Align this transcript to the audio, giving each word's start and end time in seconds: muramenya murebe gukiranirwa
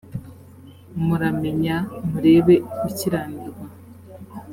muramenya 1.05 1.77
murebe 2.09 2.55
gukiranirwa 2.79 3.61